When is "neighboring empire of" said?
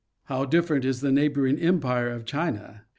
1.11-2.25